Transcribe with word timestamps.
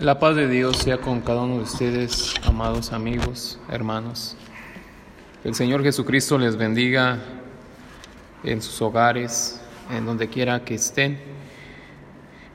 La 0.00 0.20
paz 0.20 0.36
de 0.36 0.46
Dios 0.46 0.76
sea 0.76 0.98
con 0.98 1.22
cada 1.22 1.42
uno 1.42 1.56
de 1.56 1.62
ustedes, 1.62 2.32
amados 2.44 2.92
amigos, 2.92 3.58
hermanos. 3.68 4.36
El 5.42 5.56
Señor 5.56 5.82
Jesucristo 5.82 6.38
les 6.38 6.56
bendiga 6.56 7.18
en 8.44 8.62
sus 8.62 8.80
hogares, 8.80 9.60
en 9.90 10.06
donde 10.06 10.28
quiera 10.28 10.64
que 10.64 10.76
estén. 10.76 11.18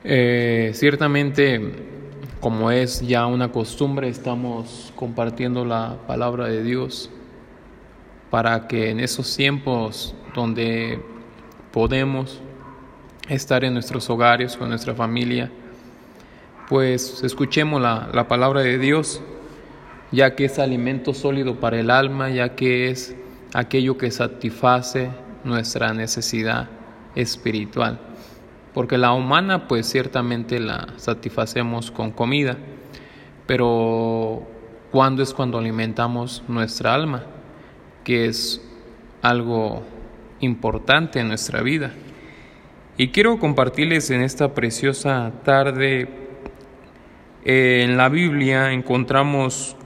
Eh, 0.04 0.70
ciertamente, 0.72 1.60
como 2.40 2.70
es 2.70 3.06
ya 3.06 3.26
una 3.26 3.52
costumbre, 3.52 4.08
estamos 4.08 4.90
compartiendo 4.96 5.66
la 5.66 5.98
palabra 6.06 6.46
de 6.46 6.62
Dios 6.62 7.10
para 8.30 8.66
que 8.68 8.88
en 8.88 9.00
esos 9.00 9.36
tiempos 9.36 10.14
donde 10.34 10.98
podemos 11.72 12.40
estar 13.28 13.64
en 13.64 13.74
nuestros 13.74 14.08
hogares 14.08 14.56
con 14.56 14.70
nuestra 14.70 14.94
familia, 14.94 15.50
pues 16.68 17.22
escuchemos 17.22 17.80
la, 17.80 18.08
la, 18.12 18.28
palabra 18.28 18.60
de 18.60 18.78
Dios, 18.78 19.20
ya 20.12 20.34
que 20.34 20.46
es 20.46 20.58
alimento 20.58 21.14
sólido 21.14 21.60
para 21.60 21.78
el 21.78 21.90
alma, 21.90 22.30
ya 22.30 22.54
que 22.54 22.90
es 22.90 23.16
aquello 23.52 23.98
que 23.98 24.10
satisface 24.10 25.10
nuestra 25.44 25.92
necesidad 25.92 26.68
espiritual. 27.14 28.00
Porque 28.72 28.98
la 28.98 29.12
humana 29.12 29.68
pues 29.68 29.86
ciertamente 29.88 30.58
la 30.58 30.88
satisfacemos 30.96 31.90
con 31.90 32.10
comida, 32.10 32.56
pero 33.46 34.42
¿cuándo 34.90 35.22
es 35.22 35.32
cuando 35.32 35.58
alimentamos 35.58 36.42
nuestra 36.48 36.94
alma? 36.94 37.24
Que 38.02 38.26
es 38.26 38.60
algo 39.22 39.82
importante 40.40 41.20
en 41.20 41.28
nuestra 41.28 41.62
vida. 41.62 41.92
Y 42.96 43.08
quiero 43.08 43.38
compartirles 43.38 44.10
en 44.10 44.22
esta 44.22 44.54
preciosa 44.54 45.32
tarde 45.44 46.23
eh, 47.44 47.82
en 47.84 47.96
la 47.98 48.08
Biblia 48.08 48.72
encontramos 48.72 49.76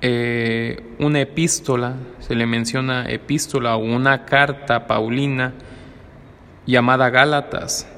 eh, 0.00 0.82
una 0.98 1.20
epístola, 1.20 1.94
se 2.18 2.34
le 2.34 2.44
menciona 2.44 3.08
epístola 3.08 3.76
o 3.76 3.84
una 3.84 4.24
carta 4.24 4.88
paulina 4.88 5.54
llamada 6.66 7.08
Gálatas. 7.10 7.88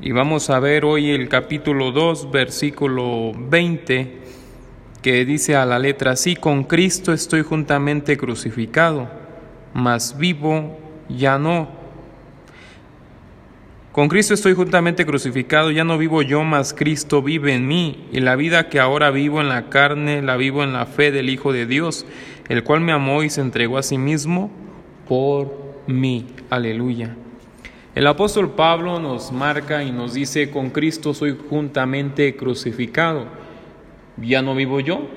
Y 0.00 0.10
vamos 0.10 0.50
a 0.50 0.58
ver 0.58 0.84
hoy 0.84 1.10
el 1.10 1.28
capítulo 1.28 1.92
2, 1.92 2.32
versículo 2.32 3.32
20, 3.32 4.22
que 5.00 5.24
dice 5.24 5.54
a 5.54 5.64
la 5.64 5.78
letra 5.78 6.12
así, 6.12 6.34
con 6.34 6.64
Cristo 6.64 7.12
estoy 7.12 7.42
juntamente 7.42 8.16
crucificado, 8.16 9.08
mas 9.72 10.18
vivo 10.18 10.78
ya 11.08 11.38
no 11.38 11.77
con 13.98 14.06
Cristo 14.06 14.32
estoy 14.32 14.54
juntamente 14.54 15.04
crucificado, 15.04 15.72
ya 15.72 15.82
no 15.82 15.98
vivo 15.98 16.22
yo, 16.22 16.44
mas 16.44 16.72
Cristo 16.72 17.20
vive 17.20 17.52
en 17.52 17.66
mí, 17.66 18.06
y 18.12 18.20
la 18.20 18.36
vida 18.36 18.68
que 18.68 18.78
ahora 18.78 19.10
vivo 19.10 19.40
en 19.40 19.48
la 19.48 19.70
carne, 19.70 20.22
la 20.22 20.36
vivo 20.36 20.62
en 20.62 20.72
la 20.72 20.86
fe 20.86 21.10
del 21.10 21.28
Hijo 21.28 21.52
de 21.52 21.66
Dios, 21.66 22.06
el 22.48 22.62
cual 22.62 22.80
me 22.80 22.92
amó 22.92 23.24
y 23.24 23.28
se 23.28 23.40
entregó 23.40 23.76
a 23.76 23.82
sí 23.82 23.98
mismo 23.98 24.52
por 25.08 25.52
mí. 25.88 26.26
Aleluya. 26.48 27.16
El 27.96 28.06
apóstol 28.06 28.52
Pablo 28.52 29.00
nos 29.00 29.32
marca 29.32 29.82
y 29.82 29.90
nos 29.90 30.14
dice, 30.14 30.48
con 30.48 30.70
Cristo 30.70 31.12
soy 31.12 31.36
juntamente 31.50 32.36
crucificado. 32.36 33.26
Ya 34.16 34.42
no 34.42 34.54
vivo 34.54 34.78
yo, 34.78 35.08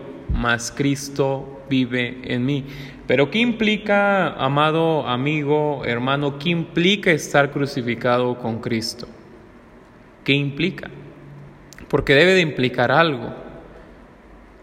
mas 0.41 0.71
Cristo 0.71 1.61
vive 1.69 2.19
en 2.23 2.45
mí. 2.45 2.65
Pero 3.05 3.29
¿qué 3.29 3.39
implica, 3.39 4.29
amado 4.33 5.07
amigo, 5.07 5.83
hermano, 5.85 6.39
qué 6.39 6.49
implica 6.49 7.11
estar 7.11 7.51
crucificado 7.51 8.39
con 8.39 8.59
Cristo? 8.59 9.07
¿Qué 10.23 10.33
implica? 10.33 10.89
Porque 11.87 12.15
debe 12.15 12.33
de 12.33 12.41
implicar 12.41 12.91
algo. 12.91 13.35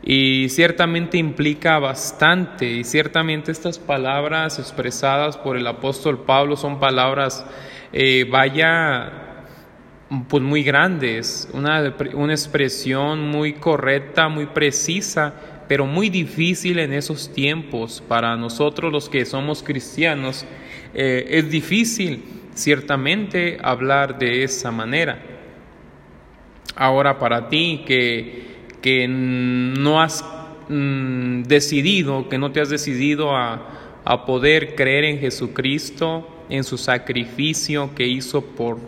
Y 0.03 0.49
ciertamente 0.49 1.17
implica 1.17 1.78
bastante, 1.78 2.66
y 2.66 2.84
ciertamente 2.84 3.53
estas 3.53 3.78
palabras 3.78 4.59
expresadas 4.59 5.37
por 5.37 5.56
el 5.56 5.66
apóstol 5.66 6.25
Pablo 6.25 6.56
son 6.56 6.81
palabras, 6.81 7.45
eh, 7.93 8.27
vaya, 8.31 9.45
pues 10.28 10.43
muy 10.43 10.62
grandes, 10.62 11.49
una, 11.53 11.95
una 12.15 12.33
expresión 12.33 13.28
muy 13.28 13.55
correcta, 13.55 14.28
muy 14.28 14.47
precisa 14.47 15.58
pero 15.69 15.84
muy 15.84 16.09
difícil 16.09 16.79
en 16.79 16.95
esos 16.95 17.33
tiempos 17.33 18.03
para 18.09 18.37
nosotros 18.37 18.91
los 18.91 19.09
que 19.09 19.27
somos 19.27 19.62
cristianos. 19.62 20.47
Eh, 20.95 21.27
es 21.29 21.51
difícil 21.51 22.25
ciertamente 22.55 23.59
hablar 23.62 24.19
de 24.19 24.43
esa 24.43 24.73
manera. 24.73 25.23
Ahora 26.75 27.19
para 27.19 27.51
ti 27.51 27.84
que, 27.87 28.47
que 28.81 29.07
no 29.09 30.01
has 30.01 30.25
mm, 30.71 31.43
decidido, 31.43 32.28
que 32.31 32.39
no 32.39 32.51
te 32.51 32.62
has 32.62 32.71
decidido 32.71 33.37
a, 33.37 34.01
a 34.05 34.25
poder 34.25 34.75
creer 34.75 35.05
en 35.05 35.19
Jesucristo, 35.19 36.27
en 36.49 36.65
su 36.65 36.78
sacrificio 36.78 37.95
que 37.95 38.07
hizo 38.07 38.43
por 38.43 38.78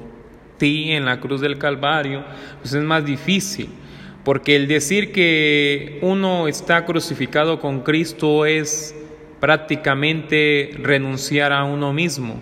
ti 0.57 0.93
en 0.93 1.05
la 1.05 1.21
cruz 1.21 1.43
del 1.43 1.59
Calvario, 1.59 2.25
pues 2.63 2.73
es 2.73 2.83
más 2.83 3.05
difícil. 3.05 3.69
Porque 4.25 4.57
el 4.57 4.69
decir 4.69 5.13
que 5.13 5.99
uno 6.03 6.47
está 6.47 6.85
crucificado 6.85 7.59
con 7.59 7.81
Cristo 7.81 8.45
es 8.45 8.95
prácticamente 9.41 10.71
renunciar 10.79 11.53
a 11.53 11.65
uno 11.65 11.93
mismo, 11.93 12.41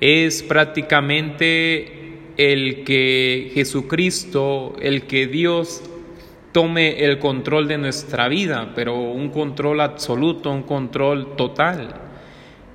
es 0.00 0.42
prácticamente 0.42 2.18
el 2.36 2.84
que 2.84 3.50
Jesucristo, 3.54 4.74
el 4.80 5.02
que 5.02 5.26
Dios 5.26 5.82
tome 6.52 7.04
el 7.04 7.18
control 7.18 7.68
de 7.68 7.78
nuestra 7.78 8.28
vida, 8.28 8.72
pero 8.74 8.96
un 8.98 9.30
control 9.30 9.80
absoluto, 9.80 10.50
un 10.50 10.62
control 10.62 11.36
total. 11.36 12.05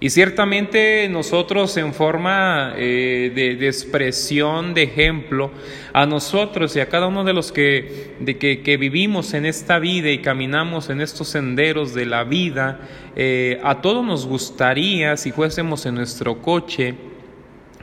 Y 0.03 0.09
ciertamente 0.09 1.07
nosotros 1.09 1.77
en 1.77 1.93
forma 1.93 2.73
eh, 2.75 3.31
de, 3.35 3.67
expresión, 3.67 4.73
de 4.73 4.81
ejemplo, 4.81 5.51
a 5.93 6.07
nosotros 6.07 6.75
y 6.75 6.79
a 6.79 6.89
cada 6.89 7.05
uno 7.05 7.23
de 7.23 7.33
los 7.33 7.51
que, 7.51 8.15
de 8.19 8.39
que, 8.39 8.77
vivimos 8.77 9.35
en 9.35 9.45
esta 9.45 9.77
vida 9.77 10.09
y 10.09 10.17
caminamos 10.17 10.89
en 10.89 11.01
estos 11.01 11.27
senderos 11.27 11.93
de 11.93 12.07
la 12.07 12.23
vida, 12.23 12.79
eh, 13.15 13.61
a 13.63 13.81
todos 13.81 14.03
nos 14.03 14.25
gustaría, 14.25 15.17
si 15.17 15.31
fuésemos 15.31 15.85
en 15.85 15.93
nuestro 15.93 16.41
coche, 16.41 16.95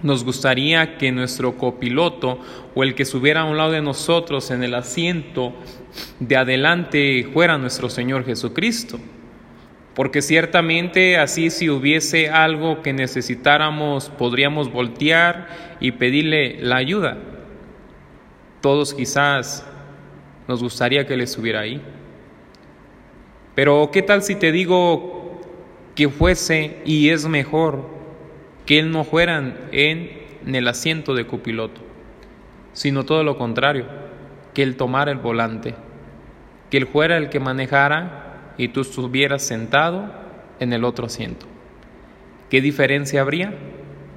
nos 0.02 0.24
gustaría 0.24 0.98
que 0.98 1.12
nuestro 1.12 1.56
copiloto 1.56 2.40
o 2.74 2.82
el 2.82 2.96
que 2.96 3.04
subiera 3.04 3.42
a 3.42 3.44
un 3.44 3.56
lado 3.56 3.70
de 3.70 3.80
nosotros 3.80 4.50
en 4.50 4.64
el 4.64 4.74
asiento 4.74 5.54
de 6.18 6.36
adelante 6.36 7.28
fuera 7.32 7.58
nuestro 7.58 7.88
Señor 7.88 8.24
Jesucristo 8.24 8.98
porque 9.98 10.22
ciertamente 10.22 11.16
así 11.16 11.50
si 11.50 11.68
hubiese 11.68 12.30
algo 12.30 12.82
que 12.82 12.92
necesitáramos 12.92 14.10
podríamos 14.10 14.70
voltear 14.70 15.48
y 15.80 15.90
pedirle 15.90 16.58
la 16.60 16.76
ayuda. 16.76 17.18
Todos 18.60 18.94
quizás 18.94 19.66
nos 20.46 20.62
gustaría 20.62 21.04
que 21.04 21.14
Él 21.14 21.22
estuviera 21.22 21.62
ahí. 21.62 21.82
Pero 23.56 23.90
¿qué 23.92 24.02
tal 24.02 24.22
si 24.22 24.36
te 24.36 24.52
digo 24.52 25.40
que 25.96 26.08
fuese 26.08 26.80
y 26.84 27.08
es 27.08 27.26
mejor 27.26 27.84
que 28.66 28.78
Él 28.78 28.92
no 28.92 29.02
fuera 29.02 29.38
en, 29.38 29.56
en 29.72 30.54
el 30.54 30.68
asiento 30.68 31.12
de 31.12 31.26
copiloto, 31.26 31.80
sino 32.72 33.04
todo 33.04 33.24
lo 33.24 33.36
contrario, 33.36 33.86
que 34.54 34.62
Él 34.62 34.76
tomara 34.76 35.10
el 35.10 35.18
volante, 35.18 35.74
que 36.70 36.76
Él 36.76 36.86
fuera 36.86 37.16
el 37.16 37.30
que 37.30 37.40
manejara 37.40 38.27
y 38.58 38.68
tú 38.68 38.82
estuvieras 38.82 39.42
sentado 39.42 40.12
en 40.60 40.72
el 40.74 40.84
otro 40.84 41.06
asiento. 41.06 41.46
¿Qué 42.50 42.60
diferencia 42.60 43.22
habría? 43.22 43.54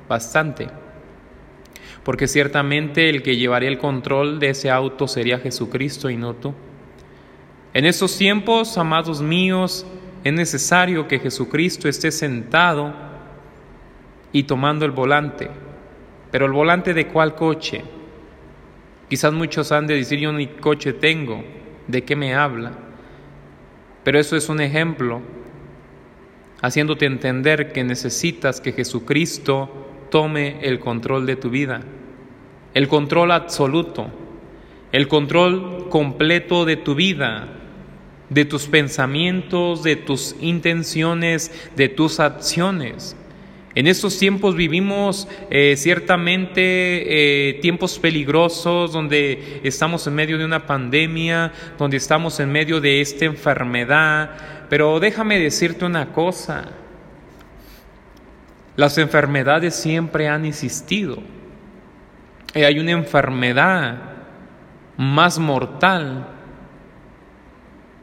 Bastante. 0.09 0.67
Porque 2.03 2.27
ciertamente 2.27 3.09
el 3.09 3.21
que 3.21 3.37
llevaría 3.37 3.69
el 3.69 3.77
control 3.77 4.39
de 4.39 4.49
ese 4.49 4.71
auto 4.71 5.07
sería 5.07 5.39
Jesucristo 5.39 6.09
y 6.09 6.17
no 6.17 6.33
tú. 6.33 6.53
En 7.73 7.85
estos 7.85 8.17
tiempos, 8.17 8.77
amados 8.77 9.21
míos, 9.21 9.85
es 10.23 10.33
necesario 10.33 11.07
que 11.07 11.19
Jesucristo 11.19 11.87
esté 11.87 12.11
sentado 12.11 12.93
y 14.31 14.43
tomando 14.43 14.85
el 14.85 14.91
volante. 14.91 15.49
Pero 16.31 16.45
el 16.45 16.51
volante 16.51 16.93
de 16.93 17.07
cuál 17.07 17.35
coche? 17.35 17.83
Quizás 19.09 19.33
muchos 19.33 19.71
han 19.71 19.87
de 19.87 19.95
decir 19.95 20.19
yo 20.19 20.31
ni 20.31 20.47
coche 20.47 20.93
tengo. 20.93 21.43
¿De 21.87 22.03
qué 22.03 22.15
me 22.15 22.33
habla? 22.33 22.71
Pero 24.03 24.19
eso 24.19 24.35
es 24.35 24.49
un 24.49 24.61
ejemplo, 24.61 25.21
haciéndote 26.61 27.05
entender 27.05 27.71
que 27.71 27.83
necesitas 27.83 28.61
que 28.61 28.73
Jesucristo 28.73 29.69
tome 30.09 30.59
el 30.61 30.79
control 30.79 31.25
de 31.25 31.35
tu 31.35 31.49
vida, 31.49 31.81
el 32.73 32.87
control 32.87 33.31
absoluto, 33.31 34.09
el 34.91 35.07
control 35.07 35.89
completo 35.89 36.65
de 36.65 36.77
tu 36.77 36.95
vida, 36.95 37.47
de 38.29 38.45
tus 38.45 38.67
pensamientos, 38.67 39.83
de 39.83 39.95
tus 39.95 40.35
intenciones, 40.39 41.51
de 41.75 41.89
tus 41.89 42.19
acciones. 42.19 43.15
En 43.73 43.87
estos 43.87 44.17
tiempos 44.19 44.55
vivimos 44.55 45.29
eh, 45.49 45.75
ciertamente 45.77 46.59
eh, 46.59 47.53
tiempos 47.61 47.97
peligrosos 47.99 48.91
donde 48.91 49.61
estamos 49.63 50.05
en 50.07 50.15
medio 50.15 50.37
de 50.37 50.43
una 50.43 50.65
pandemia, 50.65 51.53
donde 51.77 51.95
estamos 51.95 52.37
en 52.41 52.51
medio 52.51 52.81
de 52.81 52.99
esta 52.99 53.23
enfermedad, 53.23 54.31
pero 54.69 54.99
déjame 54.99 55.39
decirte 55.39 55.85
una 55.85 56.11
cosa, 56.11 56.65
las 58.75 58.97
enfermedades 58.97 59.73
siempre 59.75 60.27
han 60.27 60.45
existido. 60.45 61.19
Y 62.53 62.63
hay 62.63 62.77
una 62.77 62.91
enfermedad 62.91 63.99
más 64.97 65.39
mortal 65.39 66.27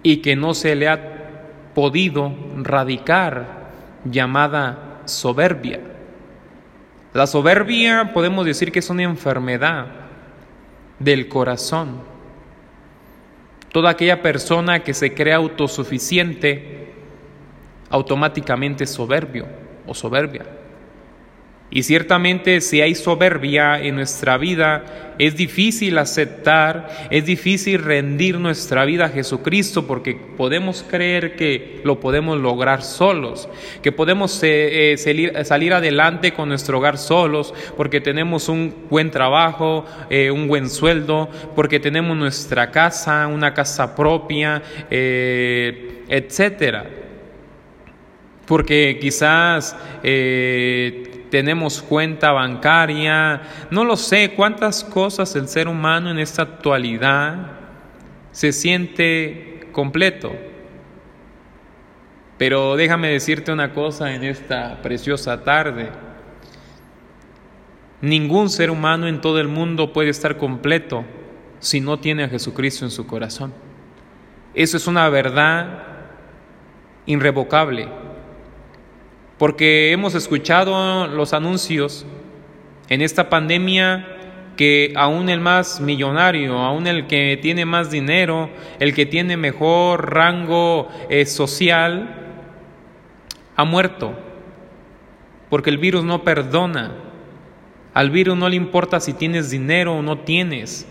y 0.03 0.19
que 0.19 0.35
no 0.35 0.55
se 0.55 0.75
le 0.75 0.89
ha 0.89 1.73
podido 1.75 2.35
radicar 2.57 3.69
llamada 4.05 4.88
soberbia. 5.09 5.81
La 7.15 7.27
soberbia 7.27 8.13
podemos 8.13 8.45
decir 8.45 8.71
que 8.71 8.79
es 8.79 8.91
una 8.91 9.03
enfermedad 9.03 9.87
del 10.99 11.29
corazón. 11.29 12.01
Toda 13.73 13.91
aquella 13.91 14.23
persona 14.23 14.83
que 14.83 14.95
se 14.95 15.15
cree 15.15 15.33
autosuficiente 15.33 16.93
automáticamente 17.91 18.85
es 18.85 18.91
soberbio 18.91 19.47
o 19.87 19.95
soberbia. 19.95 20.45
Y 21.71 21.83
ciertamente 21.83 22.63
si 22.63 22.81
hay 22.81 22.95
soberbia 22.95 23.79
en 23.79 23.97
nuestra 23.97 24.39
vida, 24.39 25.15
es 25.19 25.37
difícil 25.37 25.99
aceptar, 25.99 27.09
es 27.11 27.27
difícil 27.27 27.83
rendir 27.83 28.39
nuestra 28.39 28.87
vida 28.87 29.07
a 29.07 29.09
Jesucristo 29.11 29.87
porque 29.87 30.15
podemos 30.15 30.83
creer 30.89 31.37
que 31.37 31.81
lo 31.85 32.01
podemos 32.01 32.39
lograr 32.41 32.83
solos, 32.83 33.51
que 33.83 33.93
podemos 33.93 34.43
eh, 34.43 34.93
eh, 34.93 34.97
salir, 35.45 35.75
adelante 35.75 36.33
con 36.33 36.49
nuestro 36.49 36.79
hogar 36.79 36.97
solos 36.97 37.53
porque 37.77 38.01
tenemos 38.01 38.49
un 38.49 38.87
buen 38.89 39.11
trabajo, 39.11 39.85
eh, 40.09 40.31
un 40.31 40.49
buen 40.49 40.71
sueldo, 40.71 41.29
porque 41.55 41.81
tenemos 41.81 42.17
nuestra 42.17 42.71
casa, 42.71 43.27
una 43.27 43.53
casa 43.53 43.95
propia, 43.95 44.63
etcétera. 46.09 46.87
Porque 48.47 48.99
quizás 48.99 49.77
tenemos 51.31 51.83
cuenta 51.83 52.33
bancaria, 52.33 53.43
no 53.71 53.85
lo 53.85 53.97
sé 53.97 54.33
cuántas 54.35 54.85
cosas 54.85 55.35
el 55.37 55.49
ser 55.49 55.69
humano 55.69 56.11
en 56.11 56.19
esta 56.19 56.43
actualidad 56.43 57.53
se 58.33 58.53
siente 58.53 59.69
completo. 59.73 60.33
Pero 62.37 62.77
déjame 62.77 63.09
decirte 63.09 63.53
una 63.53 63.73
cosa 63.73 64.15
en 64.15 64.25
esta 64.25 64.81
preciosa 64.81 65.43
tarde. 65.43 65.91
Ningún 68.01 68.49
ser 68.49 68.71
humano 68.71 69.09
en 69.09 69.21
todo 69.21 69.41
el 69.41 69.49
mundo 69.49 69.93
puede 69.93 70.11
estar 70.11 70.37
completo 70.37 71.05
si 71.59 71.81
no 71.81 71.99
tiene 71.99 72.25
a 72.25 72.29
Jesucristo 72.29 72.85
en 72.85 72.93
su 72.93 73.07
corazón. 73.07 73.53
Eso 74.55 74.77
es 74.77 74.87
una 74.87 75.09
verdad 75.09 75.85
irrevocable 77.07 77.89
porque 79.39 79.93
hemos 79.93 80.15
escuchado 80.15 81.07
los 81.07 81.33
anuncios 81.33 82.05
en 82.89 83.03
esta 83.03 83.29
pandemia 83.29 84.17
que 84.57 84.93
aún 84.97 85.29
el 85.29 85.41
más 85.41 85.81
millonario, 85.81 86.59
aún 86.59 86.89
el 86.89 87.07
que 87.07 87.39
tiene 87.41 87.65
más 87.65 87.93
dinero, 87.93 88.51
el 88.81 88.93
que 88.93 89.07
tiene 89.07 89.37
mejor 89.37 90.13
rango 90.13 90.89
eh, 91.09 91.27
social, 91.27 92.17
ha 93.55 93.65
muerto, 93.65 94.15
porque 95.49 95.71
el 95.71 95.79
virus 95.79 96.05
no 96.05 96.25
perdona. 96.25 96.93
Al 97.95 98.11
virus 98.11 98.37
no 98.37 98.49
le 98.49 98.57
importa 98.57 98.99
si 98.99 99.13
tienes 99.13 99.51
dinero 99.51 99.95
o 99.95 100.03
no 100.03 100.19
tienes. 100.19 100.89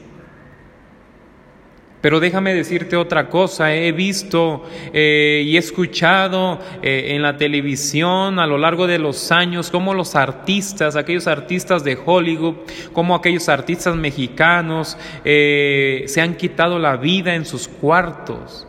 Pero 1.99 2.19
déjame 2.19 2.53
decirte 2.53 2.95
otra 2.95 3.27
cosa, 3.27 3.73
he 3.73 3.91
visto 3.91 4.63
eh, 4.93 5.41
y 5.43 5.55
he 5.55 5.59
escuchado 5.59 6.59
eh, 6.83 7.15
en 7.15 7.23
la 7.23 7.37
televisión 7.37 8.37
a 8.37 8.45
lo 8.45 8.59
largo 8.59 8.85
de 8.85 8.99
los 8.99 9.31
años 9.31 9.71
cómo 9.71 9.95
los 9.95 10.15
artistas, 10.15 10.95
aquellos 10.95 11.25
artistas 11.25 11.83
de 11.83 11.97
Hollywood, 12.03 12.55
como 12.93 13.15
aquellos 13.15 13.49
artistas 13.49 13.95
mexicanos 13.95 14.95
eh, 15.25 16.03
se 16.07 16.21
han 16.21 16.35
quitado 16.35 16.77
la 16.77 16.97
vida 16.97 17.33
en 17.33 17.45
sus 17.45 17.67
cuartos, 17.67 18.67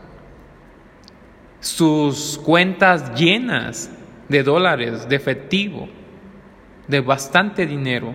sus 1.60 2.40
cuentas 2.42 3.14
llenas 3.14 3.90
de 4.30 4.42
dólares, 4.42 5.06
de 5.06 5.16
efectivo, 5.16 5.86
de 6.86 7.00
bastante 7.00 7.66
dinero 7.66 8.14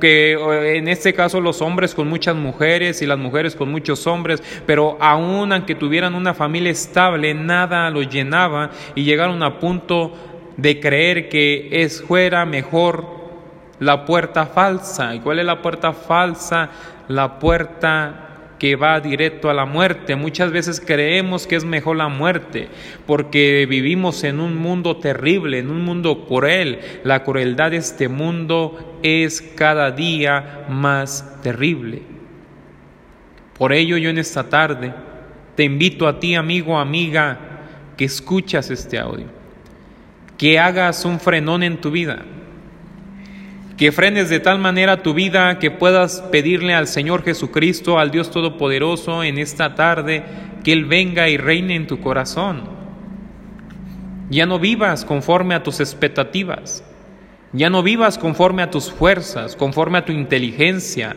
que 0.00 0.32
en 0.76 0.88
este 0.88 1.12
caso 1.12 1.40
los 1.40 1.60
hombres 1.62 1.94
con 1.94 2.08
muchas 2.08 2.36
mujeres 2.36 3.02
y 3.02 3.06
las 3.06 3.18
mujeres 3.18 3.56
con 3.56 3.70
muchos 3.70 4.06
hombres, 4.06 4.42
pero 4.66 4.96
aún 5.00 5.52
aunque 5.52 5.74
tuvieran 5.74 6.14
una 6.14 6.32
familia 6.32 6.70
estable, 6.70 7.34
nada 7.34 7.90
los 7.90 8.08
llenaba 8.08 8.70
y 8.94 9.04
llegaron 9.04 9.42
a 9.42 9.58
punto 9.58 10.12
de 10.56 10.80
creer 10.80 11.28
que 11.28 11.68
es 11.82 12.02
fuera 12.02 12.44
mejor 12.44 13.04
la 13.80 14.04
puerta 14.04 14.46
falsa. 14.46 15.14
¿Y 15.14 15.20
cuál 15.20 15.40
es 15.40 15.44
la 15.44 15.60
puerta 15.60 15.92
falsa? 15.92 16.70
La 17.08 17.38
puerta 17.38 18.31
que 18.62 18.76
va 18.76 19.00
directo 19.00 19.50
a 19.50 19.54
la 19.54 19.64
muerte. 19.64 20.14
Muchas 20.14 20.52
veces 20.52 20.80
creemos 20.80 21.48
que 21.48 21.56
es 21.56 21.64
mejor 21.64 21.96
la 21.96 22.06
muerte 22.06 22.68
porque 23.08 23.66
vivimos 23.68 24.22
en 24.22 24.38
un 24.38 24.56
mundo 24.56 24.98
terrible, 24.98 25.58
en 25.58 25.68
un 25.68 25.84
mundo 25.84 26.26
cruel. 26.26 26.78
La 27.02 27.24
crueldad 27.24 27.72
de 27.72 27.78
este 27.78 28.06
mundo 28.06 29.00
es 29.02 29.42
cada 29.42 29.90
día 29.90 30.64
más 30.68 31.40
terrible. 31.42 32.02
Por 33.58 33.72
ello 33.72 33.96
yo 33.96 34.10
en 34.10 34.18
esta 34.18 34.48
tarde 34.48 34.94
te 35.56 35.64
invito 35.64 36.06
a 36.06 36.20
ti, 36.20 36.36
amigo, 36.36 36.78
amiga, 36.78 37.40
que 37.96 38.04
escuchas 38.04 38.70
este 38.70 38.96
audio, 38.96 39.26
que 40.38 40.60
hagas 40.60 41.04
un 41.04 41.18
frenón 41.18 41.64
en 41.64 41.80
tu 41.80 41.90
vida 41.90 42.22
que 43.82 43.90
frenes 43.90 44.28
de 44.28 44.38
tal 44.38 44.60
manera 44.60 45.02
tu 45.02 45.12
vida 45.12 45.58
que 45.58 45.72
puedas 45.72 46.22
pedirle 46.30 46.72
al 46.72 46.86
Señor 46.86 47.24
Jesucristo, 47.24 47.98
al 47.98 48.12
Dios 48.12 48.30
Todopoderoso, 48.30 49.24
en 49.24 49.38
esta 49.38 49.74
tarde, 49.74 50.22
que 50.62 50.72
Él 50.72 50.84
venga 50.84 51.28
y 51.28 51.36
reine 51.36 51.74
en 51.74 51.88
tu 51.88 52.00
corazón. 52.00 52.62
Ya 54.30 54.46
no 54.46 54.60
vivas 54.60 55.04
conforme 55.04 55.56
a 55.56 55.64
tus 55.64 55.80
expectativas, 55.80 56.84
ya 57.52 57.70
no 57.70 57.82
vivas 57.82 58.18
conforme 58.18 58.62
a 58.62 58.70
tus 58.70 58.92
fuerzas, 58.92 59.56
conforme 59.56 59.98
a 59.98 60.04
tu 60.04 60.12
inteligencia. 60.12 61.16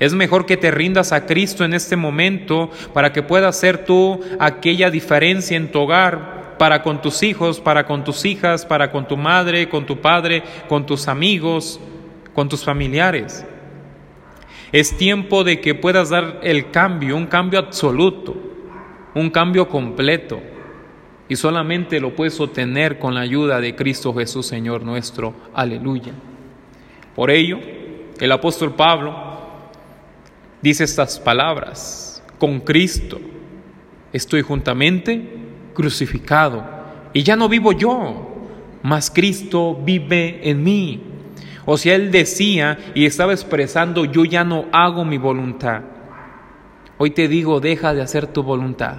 Es 0.00 0.12
mejor 0.12 0.46
que 0.46 0.56
te 0.56 0.72
rindas 0.72 1.12
a 1.12 1.26
Cristo 1.26 1.64
en 1.64 1.74
este 1.74 1.94
momento 1.94 2.72
para 2.92 3.12
que 3.12 3.22
puedas 3.22 3.54
ser 3.54 3.84
tú 3.84 4.20
aquella 4.40 4.90
diferencia 4.90 5.56
en 5.56 5.70
tu 5.70 5.78
hogar, 5.78 6.56
para 6.58 6.82
con 6.82 7.00
tus 7.00 7.22
hijos, 7.22 7.60
para 7.60 7.86
con 7.86 8.02
tus 8.02 8.24
hijas, 8.24 8.66
para 8.66 8.90
con 8.90 9.06
tu 9.06 9.16
madre, 9.16 9.68
con 9.68 9.86
tu 9.86 10.00
padre, 10.00 10.42
con 10.68 10.84
tus 10.86 11.06
amigos, 11.06 11.80
con 12.34 12.48
tus 12.48 12.64
familiares. 12.64 13.44
Es 14.72 14.96
tiempo 14.96 15.42
de 15.42 15.60
que 15.60 15.74
puedas 15.74 16.10
dar 16.10 16.40
el 16.42 16.70
cambio, 16.70 17.16
un 17.16 17.26
cambio 17.26 17.58
absoluto, 17.58 18.36
un 19.14 19.30
cambio 19.30 19.68
completo. 19.68 20.40
Y 21.28 21.36
solamente 21.36 22.00
lo 22.00 22.14
puedes 22.14 22.38
obtener 22.40 22.98
con 22.98 23.14
la 23.14 23.20
ayuda 23.20 23.60
de 23.60 23.74
Cristo 23.74 24.14
Jesús, 24.14 24.46
Señor 24.46 24.82
nuestro. 24.82 25.34
Aleluya. 25.54 26.12
Por 27.14 27.30
ello, 27.30 27.58
el 28.18 28.32
apóstol 28.32 28.74
Pablo 28.74 29.14
dice 30.62 30.84
estas 30.84 31.18
palabras. 31.18 32.22
Con 32.38 32.60
Cristo 32.60 33.20
estoy 34.12 34.42
juntamente 34.42 35.38
crucificado. 35.74 36.64
Y 37.12 37.22
ya 37.22 37.36
no 37.36 37.48
vivo 37.48 37.72
yo, 37.72 38.28
mas 38.82 39.10
Cristo 39.10 39.78
vive 39.82 40.48
en 40.48 40.62
mí. 40.62 41.09
O 41.64 41.76
sea, 41.76 41.94
él 41.94 42.10
decía 42.10 42.78
y 42.94 43.06
estaba 43.06 43.32
expresando, 43.32 44.04
yo 44.04 44.24
ya 44.24 44.44
no 44.44 44.66
hago 44.72 45.04
mi 45.04 45.18
voluntad. 45.18 45.82
Hoy 46.98 47.10
te 47.10 47.28
digo, 47.28 47.60
deja 47.60 47.94
de 47.94 48.02
hacer 48.02 48.26
tu 48.26 48.42
voluntad. 48.42 48.98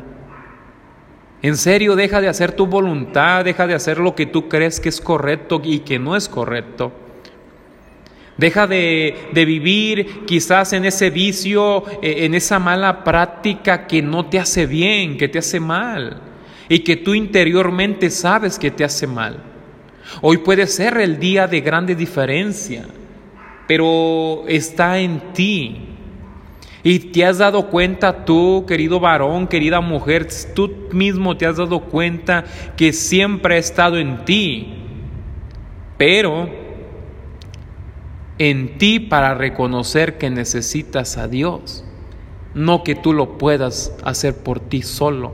En 1.41 1.57
serio, 1.57 1.95
deja 1.95 2.21
de 2.21 2.27
hacer 2.27 2.51
tu 2.51 2.67
voluntad, 2.67 3.43
deja 3.43 3.65
de 3.65 3.73
hacer 3.73 3.97
lo 3.97 4.15
que 4.15 4.27
tú 4.27 4.47
crees 4.47 4.79
que 4.79 4.89
es 4.89 5.01
correcto 5.01 5.59
y 5.63 5.79
que 5.79 5.97
no 5.97 6.15
es 6.15 6.29
correcto. 6.29 6.91
Deja 8.37 8.67
de, 8.67 9.29
de, 9.33 9.45
vivir 9.45 10.25
quizás 10.25 10.73
en 10.73 10.85
ese 10.85 11.09
vicio, 11.09 11.83
eh, 12.01 12.25
en 12.25 12.33
esa 12.33 12.59
mala 12.59 13.03
práctica 13.03 13.85
que 13.85 14.01
no 14.01 14.27
te 14.27 14.39
hace 14.39 14.65
bien, 14.65 15.17
que 15.17 15.27
te 15.27 15.39
hace 15.39 15.59
mal 15.59 16.21
y 16.69 16.79
que 16.79 16.95
tú 16.95 17.13
interiormente 17.13 18.09
sabes 18.09 18.57
que 18.57 18.71
te 18.71 18.83
hace 18.83 19.05
mal. 19.05 19.50
Hoy 20.21 20.37
puede 20.37 20.67
ser 20.67 20.97
el 20.97 21.19
día 21.19 21.47
de 21.47 21.61
grande 21.61 21.95
diferencia, 21.95 22.85
pero 23.67 24.43
está 24.47 24.99
en 24.99 25.33
ti. 25.33 25.87
Y 26.83 26.99
te 26.99 27.25
has 27.25 27.37
dado 27.37 27.69
cuenta 27.69 28.25
tú, 28.25 28.65
querido 28.67 28.99
varón, 28.99 29.47
querida 29.47 29.81
mujer, 29.81 30.27
tú 30.55 30.89
mismo 30.91 31.37
te 31.37 31.45
has 31.45 31.57
dado 31.57 31.79
cuenta 31.81 32.43
que 32.75 32.91
siempre 32.91 33.55
ha 33.55 33.59
estado 33.59 33.97
en 33.97 34.25
ti 34.25 34.77
pero 36.01 36.49
en 38.39 38.79
ti 38.79 38.99
para 38.99 39.35
reconocer 39.35 40.17
que 40.17 40.31
necesitas 40.31 41.15
a 41.15 41.27
Dios, 41.27 41.85
no 42.55 42.83
que 42.83 42.95
tú 42.95 43.13
lo 43.13 43.37
puedas 43.37 43.95
hacer 44.03 44.35
por 44.35 44.59
ti 44.59 44.81
solo. 44.81 45.31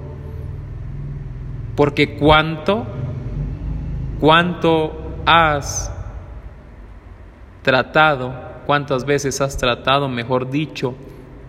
Porque 1.78 2.18
cuánto, 2.18 2.86
cuánto 4.20 5.16
has 5.26 5.92
tratado, 7.62 8.34
cuántas 8.66 9.06
veces 9.06 9.42
has 9.42 9.58
tratado, 9.58 10.08
mejor 10.10 10.50
dicho, 10.50 10.96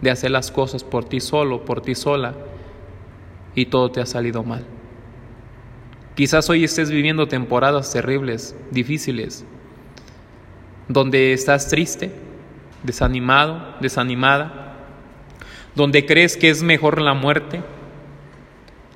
de 0.01 0.11
hacer 0.11 0.31
las 0.31 0.51
cosas 0.51 0.85
por 0.85 1.05
ti 1.05 1.21
solo, 1.21 1.65
por 1.65 1.81
ti 1.81 1.95
sola, 1.95 2.35
y 3.55 3.67
todo 3.67 3.91
te 3.91 4.01
ha 4.01 4.07
salido 4.07 4.43
mal. 4.43 4.65
Quizás 6.15 6.51
hoy 6.51 6.65
estés 6.65 6.91
viviendo 6.91 7.29
temporadas 7.29 7.93
terribles, 7.93 8.57
difíciles, 8.71 9.45
donde 10.89 11.33
estás 11.33 11.69
triste, 11.69 12.11
desanimado, 12.83 13.75
desanimada, 13.81 14.77
donde 15.75 16.07
crees 16.07 16.37
que 16.37 16.51
es 16.51 16.63
mejor 16.63 17.01
la 17.01 17.15
muerte, 17.15 17.63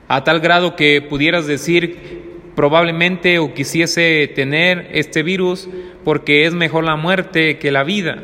a 0.09 0.25
tal 0.25 0.41
grado 0.41 0.75
que 0.75 1.01
pudieras 1.01 1.47
decir 1.47 2.22
probablemente 2.55 3.39
o 3.39 3.55
quisiese 3.55 4.31
tener 4.35 4.89
este 4.93 5.23
virus 5.23 5.69
porque 6.05 6.47
es 6.47 6.55
mejor 6.55 6.85
la 6.85 6.97
muerte 6.97 7.59
que 7.59 7.71
la 7.71 7.85
vida. 7.85 8.23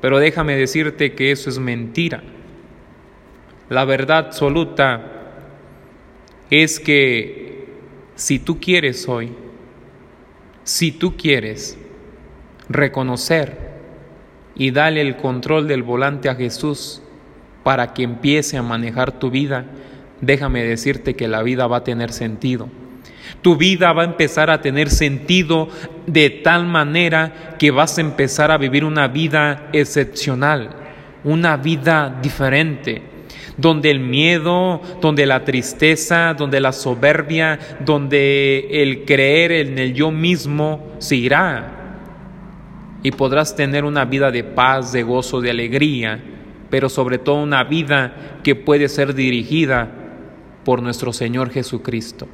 Pero 0.00 0.18
déjame 0.18 0.56
decirte 0.56 1.12
que 1.14 1.30
eso 1.30 1.50
es 1.50 1.58
mentira. 1.58 2.22
La 3.68 3.84
verdad 3.84 4.18
absoluta 4.18 5.12
es 6.50 6.78
que 6.78 7.66
si 8.14 8.38
tú 8.38 8.60
quieres 8.60 9.08
hoy, 9.08 9.32
si 10.62 10.92
tú 10.92 11.16
quieres 11.16 11.78
reconocer 12.68 13.58
y 14.54 14.70
darle 14.70 15.00
el 15.00 15.16
control 15.16 15.66
del 15.66 15.82
volante 15.82 16.28
a 16.28 16.34
Jesús 16.34 17.02
para 17.64 17.94
que 17.94 18.04
empiece 18.04 18.56
a 18.56 18.62
manejar 18.62 19.18
tu 19.18 19.30
vida, 19.30 19.66
déjame 20.20 20.62
decirte 20.62 21.14
que 21.16 21.28
la 21.28 21.42
vida 21.42 21.66
va 21.66 21.78
a 21.78 21.84
tener 21.84 22.12
sentido. 22.12 22.68
Tu 23.42 23.56
vida 23.56 23.92
va 23.92 24.02
a 24.02 24.06
empezar 24.06 24.50
a 24.50 24.60
tener 24.60 24.90
sentido 24.90 25.68
de 26.06 26.30
tal 26.30 26.66
manera 26.66 27.56
que 27.58 27.70
vas 27.70 27.98
a 27.98 28.00
empezar 28.00 28.50
a 28.50 28.58
vivir 28.58 28.84
una 28.84 29.08
vida 29.08 29.68
excepcional, 29.72 30.70
una 31.24 31.56
vida 31.56 32.18
diferente, 32.22 33.02
donde 33.56 33.90
el 33.90 34.00
miedo, 34.00 34.80
donde 35.00 35.26
la 35.26 35.44
tristeza, 35.44 36.34
donde 36.34 36.60
la 36.60 36.72
soberbia, 36.72 37.58
donde 37.84 38.82
el 38.82 39.04
creer 39.04 39.52
en 39.52 39.78
el 39.78 39.94
yo 39.94 40.10
mismo 40.10 40.92
se 40.98 41.16
irá. 41.16 41.72
Y 43.02 43.10
podrás 43.12 43.54
tener 43.54 43.84
una 43.84 44.04
vida 44.04 44.30
de 44.30 44.44
paz, 44.44 44.92
de 44.92 45.02
gozo, 45.02 45.40
de 45.40 45.50
alegría, 45.50 46.20
pero 46.70 46.88
sobre 46.88 47.18
todo 47.18 47.42
una 47.42 47.64
vida 47.64 48.40
que 48.42 48.54
puede 48.54 48.88
ser 48.88 49.14
dirigida 49.14 49.88
por 50.64 50.82
nuestro 50.82 51.12
Señor 51.12 51.50
Jesucristo. 51.50 52.26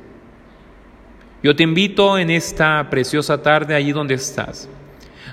Yo 1.42 1.56
te 1.56 1.64
invito 1.64 2.18
en 2.18 2.30
esta 2.30 2.88
preciosa 2.88 3.42
tarde 3.42 3.74
allí 3.74 3.90
donde 3.90 4.14
estás, 4.14 4.68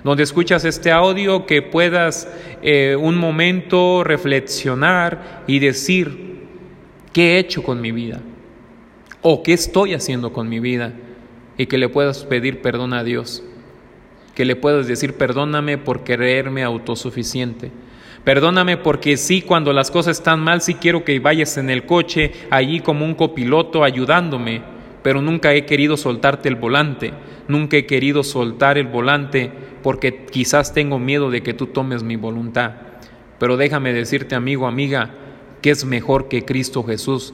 donde 0.03 0.23
escuchas 0.23 0.65
este 0.65 0.91
audio, 0.91 1.45
que 1.45 1.61
puedas 1.61 2.27
eh, 2.63 2.95
un 2.99 3.15
momento 3.15 4.03
reflexionar 4.03 5.43
y 5.45 5.59
decir, 5.59 6.47
¿qué 7.13 7.35
he 7.35 7.39
hecho 7.39 7.61
con 7.61 7.79
mi 7.79 7.91
vida? 7.91 8.21
¿O 9.21 9.43
qué 9.43 9.53
estoy 9.53 9.93
haciendo 9.93 10.33
con 10.33 10.49
mi 10.49 10.59
vida? 10.59 10.93
Y 11.57 11.67
que 11.67 11.77
le 11.77 11.89
puedas 11.89 12.25
pedir 12.25 12.63
perdón 12.63 12.93
a 12.93 13.03
Dios, 13.03 13.43
que 14.33 14.45
le 14.45 14.55
puedas 14.55 14.87
decir, 14.87 15.13
perdóname 15.13 15.77
por 15.77 16.03
creerme 16.03 16.63
autosuficiente. 16.63 17.69
Perdóname 18.23 18.77
porque 18.77 19.15
sí, 19.15 19.43
cuando 19.43 19.73
las 19.73 19.91
cosas 19.91 20.17
están 20.17 20.39
mal, 20.39 20.61
sí 20.61 20.73
quiero 20.73 21.03
que 21.05 21.19
vayas 21.19 21.57
en 21.57 21.69
el 21.69 21.85
coche 21.85 22.31
allí 22.49 22.79
como 22.79 23.05
un 23.05 23.13
copiloto 23.13 23.83
ayudándome 23.83 24.78
pero 25.03 25.21
nunca 25.21 25.53
he 25.53 25.65
querido 25.65 25.97
soltarte 25.97 26.49
el 26.49 26.55
volante, 26.55 27.13
nunca 27.47 27.77
he 27.77 27.85
querido 27.85 28.23
soltar 28.23 28.77
el 28.77 28.87
volante 28.87 29.51
porque 29.81 30.25
quizás 30.25 30.73
tengo 30.73 30.99
miedo 30.99 31.29
de 31.29 31.41
que 31.41 31.53
tú 31.53 31.67
tomes 31.67 32.03
mi 32.03 32.15
voluntad. 32.15 32.73
Pero 33.39 33.55
déjame 33.55 33.93
decirte, 33.93 34.35
amigo, 34.35 34.67
amiga, 34.67 35.11
que 35.61 35.71
es 35.71 35.85
mejor 35.85 36.27
que 36.27 36.43
Cristo 36.43 36.83
Jesús 36.83 37.33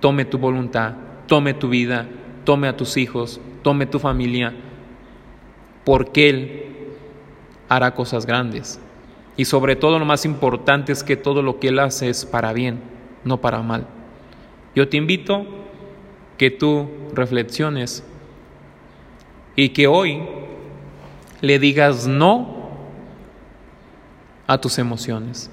tome 0.00 0.24
tu 0.24 0.38
voluntad, 0.38 0.94
tome 1.26 1.54
tu 1.54 1.68
vida, 1.68 2.06
tome 2.44 2.68
a 2.68 2.76
tus 2.76 2.96
hijos, 2.96 3.40
tome 3.62 3.86
tu 3.86 3.98
familia, 3.98 4.52
porque 5.84 6.28
Él 6.28 6.62
hará 7.68 7.94
cosas 7.94 8.26
grandes. 8.26 8.80
Y 9.36 9.46
sobre 9.46 9.76
todo 9.76 9.98
lo 9.98 10.04
más 10.04 10.24
importante 10.24 10.92
es 10.92 11.02
que 11.02 11.16
todo 11.16 11.42
lo 11.42 11.58
que 11.58 11.68
Él 11.68 11.78
hace 11.78 12.08
es 12.08 12.24
para 12.24 12.52
bien, 12.52 12.80
no 13.24 13.40
para 13.40 13.62
mal. 13.62 13.86
Yo 14.74 14.88
te 14.88 14.96
invito 14.96 15.46
que 16.42 16.50
tú 16.50 16.88
reflexiones 17.12 18.02
y 19.54 19.68
que 19.68 19.86
hoy 19.86 20.24
le 21.40 21.60
digas 21.60 22.08
no 22.08 22.68
a 24.48 24.60
tus 24.60 24.80
emociones, 24.80 25.52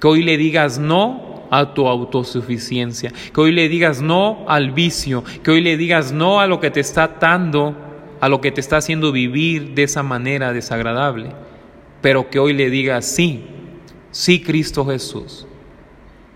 que 0.00 0.08
hoy 0.08 0.24
le 0.24 0.36
digas 0.36 0.80
no 0.80 1.46
a 1.52 1.72
tu 1.72 1.86
autosuficiencia, 1.86 3.12
que 3.32 3.40
hoy 3.40 3.52
le 3.52 3.68
digas 3.68 4.02
no 4.02 4.44
al 4.48 4.72
vicio, 4.72 5.22
que 5.44 5.52
hoy 5.52 5.60
le 5.60 5.76
digas 5.76 6.10
no 6.10 6.40
a 6.40 6.48
lo 6.48 6.58
que 6.58 6.72
te 6.72 6.80
está 6.80 7.04
atando, 7.04 7.76
a 8.20 8.28
lo 8.28 8.40
que 8.40 8.50
te 8.50 8.60
está 8.60 8.78
haciendo 8.78 9.12
vivir 9.12 9.76
de 9.76 9.84
esa 9.84 10.02
manera 10.02 10.52
desagradable, 10.52 11.30
pero 12.00 12.28
que 12.28 12.40
hoy 12.40 12.54
le 12.54 12.70
digas 12.70 13.04
sí, 13.06 13.44
sí 14.10 14.42
Cristo 14.42 14.84
Jesús, 14.84 15.46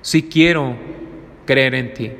sí 0.03 0.23
quiero 0.23 0.77
creer 1.45 1.75
en 1.75 1.95
ti 1.95 2.11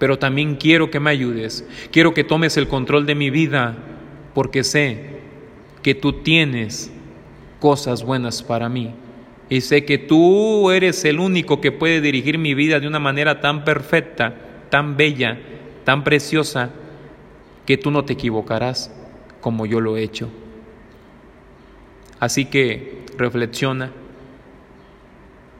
pero 0.00 0.18
también 0.18 0.56
quiero 0.56 0.90
que 0.90 0.98
me 0.98 1.10
ayudes. 1.10 1.68
Quiero 1.92 2.14
que 2.14 2.24
tomes 2.24 2.56
el 2.56 2.68
control 2.68 3.04
de 3.04 3.14
mi 3.14 3.28
vida 3.28 3.76
porque 4.32 4.64
sé 4.64 5.20
que 5.82 5.94
tú 5.94 6.22
tienes 6.22 6.90
cosas 7.60 8.02
buenas 8.02 8.42
para 8.42 8.70
mí. 8.70 8.94
Y 9.50 9.60
sé 9.60 9.84
que 9.84 9.98
tú 9.98 10.70
eres 10.70 11.04
el 11.04 11.20
único 11.20 11.60
que 11.60 11.70
puede 11.70 12.00
dirigir 12.00 12.38
mi 12.38 12.54
vida 12.54 12.80
de 12.80 12.88
una 12.88 12.98
manera 12.98 13.42
tan 13.42 13.62
perfecta, 13.62 14.34
tan 14.70 14.96
bella, 14.96 15.38
tan 15.84 16.02
preciosa, 16.02 16.70
que 17.66 17.76
tú 17.76 17.90
no 17.90 18.02
te 18.06 18.14
equivocarás 18.14 18.90
como 19.42 19.66
yo 19.66 19.82
lo 19.82 19.98
he 19.98 20.02
hecho. 20.02 20.30
Así 22.18 22.46
que 22.46 23.04
reflexiona. 23.18 23.92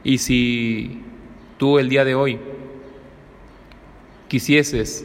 Y 0.03 0.17
si 0.17 1.03
tú 1.59 1.79
el 1.79 1.91
día 1.91 2.07
de 2.07 2.15
hoy 2.15 2.39
quisieses 4.31 5.05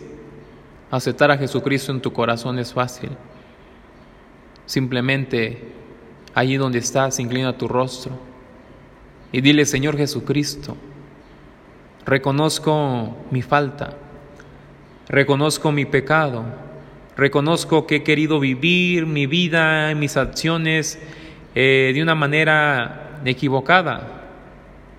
aceptar 0.91 1.31
a 1.31 1.37
Jesucristo 1.37 1.91
en 1.91 1.99
tu 1.99 2.13
corazón 2.13 2.59
es 2.59 2.71
fácil. 2.71 3.09
Simplemente 4.67 5.63
allí 6.35 6.57
donde 6.57 6.77
estás, 6.77 7.19
inclina 7.19 7.57
tu 7.57 7.67
rostro 7.67 8.11
y 9.31 9.41
dile, 9.41 9.65
Señor 9.65 9.97
Jesucristo, 9.97 10.77
reconozco 12.05 13.17
mi 13.31 13.41
falta, 13.41 13.97
reconozco 15.09 15.71
mi 15.71 15.85
pecado, 15.85 16.45
reconozco 17.17 17.87
que 17.87 17.97
he 17.97 18.03
querido 18.03 18.39
vivir 18.39 19.07
mi 19.07 19.25
vida, 19.25 19.95
mis 19.95 20.17
acciones 20.17 20.99
eh, 21.55 21.91
de 21.95 22.03
una 22.03 22.13
manera 22.13 23.21
equivocada, 23.25 24.21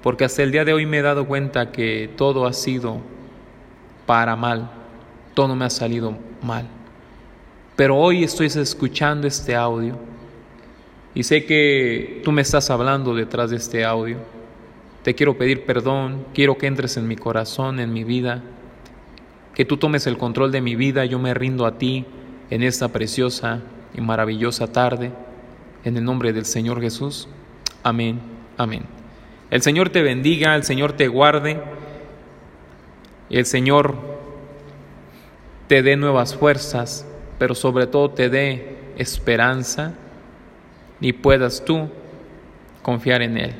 porque 0.02 0.24
hasta 0.24 0.42
el 0.42 0.50
día 0.50 0.64
de 0.64 0.72
hoy 0.72 0.84
me 0.84 0.98
he 0.98 1.02
dado 1.02 1.28
cuenta 1.28 1.70
que 1.70 2.10
todo 2.16 2.44
ha 2.44 2.52
sido 2.52 3.14
para 4.06 4.36
mal. 4.36 4.70
Todo 5.34 5.54
me 5.54 5.64
ha 5.64 5.70
salido 5.70 6.16
mal. 6.42 6.66
Pero 7.74 7.96
hoy 7.96 8.24
estoy 8.24 8.46
escuchando 8.46 9.26
este 9.26 9.54
audio 9.54 9.98
y 11.14 11.22
sé 11.24 11.44
que 11.44 12.22
tú 12.24 12.32
me 12.32 12.42
estás 12.42 12.70
hablando 12.70 13.14
detrás 13.14 13.50
de 13.50 13.56
este 13.56 13.84
audio. 13.84 14.18
Te 15.02 15.14
quiero 15.14 15.36
pedir 15.36 15.66
perdón, 15.66 16.24
quiero 16.32 16.56
que 16.56 16.66
entres 16.66 16.96
en 16.96 17.06
mi 17.06 17.16
corazón, 17.16 17.78
en 17.80 17.92
mi 17.92 18.02
vida, 18.02 18.42
que 19.54 19.64
tú 19.64 19.76
tomes 19.76 20.06
el 20.06 20.16
control 20.16 20.52
de 20.52 20.60
mi 20.60 20.74
vida. 20.74 21.04
Yo 21.04 21.18
me 21.18 21.34
rindo 21.34 21.66
a 21.66 21.78
ti 21.78 22.06
en 22.50 22.62
esta 22.62 22.88
preciosa 22.88 23.60
y 23.94 24.00
maravillosa 24.00 24.72
tarde. 24.72 25.12
En 25.84 25.96
el 25.96 26.04
nombre 26.04 26.32
del 26.32 26.44
Señor 26.44 26.80
Jesús. 26.80 27.28
Amén. 27.82 28.20
Amén. 28.56 28.82
El 29.50 29.62
Señor 29.62 29.90
te 29.90 30.02
bendiga, 30.02 30.56
el 30.56 30.64
Señor 30.64 30.94
te 30.94 31.08
guarde 31.08 31.62
y 33.28 33.38
el 33.38 33.46
Señor 33.46 33.96
te 35.68 35.82
dé 35.82 35.96
nuevas 35.96 36.34
fuerzas, 36.34 37.06
pero 37.38 37.54
sobre 37.54 37.86
todo 37.86 38.10
te 38.10 38.28
dé 38.28 38.78
esperanza 38.96 39.94
y 41.00 41.12
puedas 41.12 41.64
tú 41.64 41.88
confiar 42.82 43.22
en 43.22 43.36
Él. 43.36 43.54